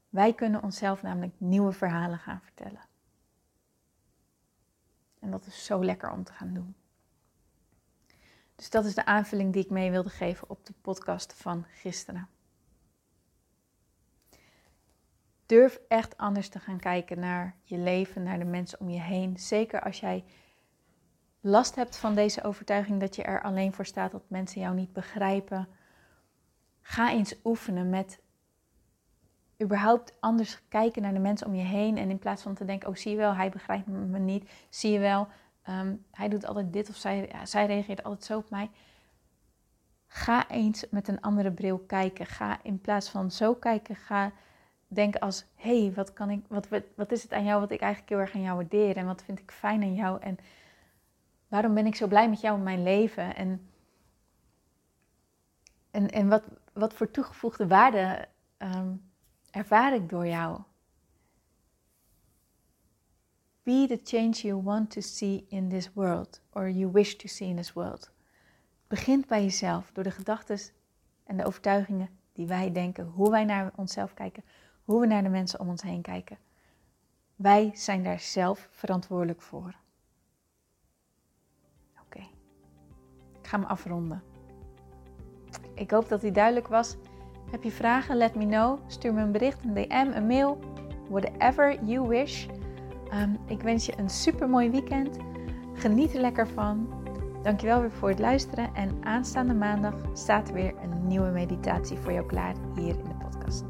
Wij 0.08 0.34
kunnen 0.34 0.62
onszelf 0.62 1.02
namelijk 1.02 1.34
nieuwe 1.38 1.72
verhalen 1.72 2.18
gaan 2.18 2.40
vertellen. 2.40 2.88
En 5.18 5.30
dat 5.30 5.46
is 5.46 5.64
zo 5.64 5.84
lekker 5.84 6.10
om 6.10 6.24
te 6.24 6.32
gaan 6.32 6.54
doen. 6.54 6.74
Dus 8.60 8.70
dat 8.70 8.84
is 8.84 8.94
de 8.94 9.04
aanvulling 9.04 9.52
die 9.52 9.64
ik 9.64 9.70
mee 9.70 9.90
wilde 9.90 10.08
geven 10.08 10.50
op 10.50 10.66
de 10.66 10.72
podcast 10.80 11.32
van 11.32 11.64
gisteren. 11.68 12.28
Durf 15.46 15.80
echt 15.88 16.16
anders 16.16 16.48
te 16.48 16.58
gaan 16.58 16.78
kijken 16.78 17.18
naar 17.18 17.56
je 17.62 17.78
leven, 17.78 18.22
naar 18.22 18.38
de 18.38 18.44
mensen 18.44 18.80
om 18.80 18.90
je 18.90 19.00
heen. 19.00 19.38
Zeker 19.38 19.82
als 19.82 20.00
jij 20.00 20.24
last 21.40 21.74
hebt 21.74 21.96
van 21.96 22.14
deze 22.14 22.42
overtuiging 22.42 23.00
dat 23.00 23.16
je 23.16 23.22
er 23.22 23.42
alleen 23.42 23.72
voor 23.72 23.86
staat 23.86 24.12
dat 24.12 24.22
mensen 24.28 24.60
jou 24.60 24.74
niet 24.74 24.92
begrijpen. 24.92 25.68
Ga 26.80 27.12
eens 27.12 27.34
oefenen 27.44 27.90
met 27.90 28.20
überhaupt 29.62 30.14
anders 30.20 30.62
kijken 30.68 31.02
naar 31.02 31.14
de 31.14 31.18
mensen 31.18 31.46
om 31.46 31.54
je 31.54 31.64
heen. 31.64 31.96
En 31.96 32.10
in 32.10 32.18
plaats 32.18 32.42
van 32.42 32.54
te 32.54 32.64
denken, 32.64 32.88
oh 32.88 32.94
zie 32.94 33.10
je 33.10 33.16
wel, 33.16 33.34
hij 33.34 33.50
begrijpt 33.50 33.86
me 33.86 34.18
niet. 34.18 34.50
Zie 34.68 34.92
je 34.92 34.98
wel, 34.98 35.28
ehm, 35.62 35.94
hij 36.10 36.28
doet 36.28 36.46
altijd 36.46 36.72
dit 36.72 36.88
of 36.88 36.96
zij, 36.96 37.30
zij 37.44 37.66
reageert 37.66 38.02
altijd 38.02 38.24
zo 38.24 38.38
op 38.38 38.50
mij. 38.50 38.70
Ga 40.06 40.48
eens 40.48 40.86
met 40.90 41.08
een 41.08 41.20
andere 41.20 41.50
bril 41.52 41.78
kijken. 41.78 42.26
Ga 42.26 42.58
in 42.62 42.80
plaats 42.80 43.10
van 43.10 43.30
zo 43.30 43.54
kijken, 43.54 43.96
ga 43.96 44.32
denken 44.88 45.20
als, 45.20 45.44
hé, 45.54 45.82
hey, 45.82 45.92
wat, 45.94 46.12
kan 46.12 46.30
ik, 46.30 46.44
wat, 46.48 46.68
wat 46.94 47.12
is 47.12 47.22
het 47.22 47.32
aan 47.32 47.44
jou 47.44 47.60
wat 47.60 47.70
ik 47.70 47.80
eigenlijk 47.80 48.12
heel 48.12 48.20
erg 48.20 48.34
aan 48.34 48.42
jou 48.42 48.56
waardeer? 48.56 48.96
En 48.96 49.06
wat 49.06 49.22
vind 49.22 49.38
ik 49.38 49.50
fijn 49.50 49.82
aan 49.82 49.94
jou? 49.94 50.20
En 50.20 50.38
waarom 51.48 51.74
ben 51.74 51.86
ik 51.86 51.94
zo 51.94 52.06
blij 52.06 52.28
met 52.28 52.40
jou 52.40 52.56
in 52.56 52.62
mijn 52.62 52.82
leven? 52.82 53.36
En, 53.36 53.68
en, 55.90 56.10
en 56.10 56.28
wat, 56.28 56.44
wat 56.72 56.94
voor 56.94 57.10
toegevoegde 57.10 57.66
waarde 57.66 58.28
ehm, 58.56 58.92
ervaar 59.50 59.94
ik 59.94 60.08
door 60.08 60.26
jou? 60.26 60.60
Be 63.62 63.86
the 63.88 64.00
change 64.04 64.46
you 64.46 64.62
want 64.62 64.90
to 64.90 65.00
see 65.00 65.44
in 65.48 65.68
this 65.68 65.92
world, 65.92 66.40
or 66.52 66.68
you 66.68 66.90
wish 66.92 67.14
to 67.14 67.28
see 67.28 67.48
in 67.48 67.56
this 67.56 67.72
world. 67.72 68.10
Begint 68.86 69.26
bij 69.26 69.42
jezelf, 69.42 69.90
door 69.92 70.04
de 70.04 70.10
gedachten 70.10 70.58
en 71.24 71.36
de 71.36 71.44
overtuigingen 71.44 72.08
die 72.32 72.46
wij 72.46 72.72
denken, 72.72 73.06
hoe 73.06 73.30
wij 73.30 73.44
naar 73.44 73.72
onszelf 73.76 74.14
kijken, 74.14 74.44
hoe 74.84 75.00
we 75.00 75.06
naar 75.06 75.22
de 75.22 75.28
mensen 75.28 75.60
om 75.60 75.68
ons 75.68 75.82
heen 75.82 76.02
kijken. 76.02 76.38
Wij 77.36 77.70
zijn 77.74 78.02
daar 78.02 78.20
zelf 78.20 78.68
verantwoordelijk 78.70 79.42
voor. 79.42 79.74
Oké, 82.00 82.20
ik 83.40 83.46
ga 83.46 83.56
me 83.56 83.66
afronden. 83.66 84.22
Ik 85.74 85.90
hoop 85.90 86.08
dat 86.08 86.20
die 86.20 86.32
duidelijk 86.32 86.68
was. 86.68 86.96
Heb 87.50 87.62
je 87.62 87.70
vragen? 87.70 88.16
Let 88.16 88.34
me 88.34 88.46
know. 88.46 88.78
Stuur 88.86 89.14
me 89.14 89.22
een 89.22 89.32
bericht, 89.32 89.64
een 89.64 89.74
DM, 89.74 90.10
een 90.14 90.26
mail, 90.26 90.58
whatever 91.08 91.84
you 91.84 92.08
wish. 92.08 92.46
Um, 93.14 93.38
ik 93.46 93.62
wens 93.62 93.86
je 93.86 93.98
een 93.98 94.10
super 94.10 94.48
mooi 94.48 94.70
weekend. 94.70 95.16
Geniet 95.74 96.14
er 96.14 96.20
lekker 96.20 96.48
van. 96.48 96.88
Dankjewel 97.42 97.80
weer 97.80 97.90
voor 97.90 98.08
het 98.08 98.18
luisteren. 98.18 98.74
En 98.74 98.98
aanstaande 99.02 99.54
maandag 99.54 99.94
staat 100.12 100.48
er 100.48 100.54
weer 100.54 100.74
een 100.82 101.06
nieuwe 101.06 101.30
meditatie 101.30 101.98
voor 101.98 102.12
jou 102.12 102.26
klaar 102.26 102.54
hier 102.74 102.98
in 102.98 103.04
de 103.04 103.24
podcast. 103.24 103.64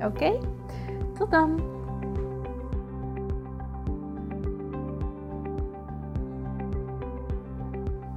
Oké? 0.00 0.38
Tot 1.18 1.30
dan! 1.30 1.81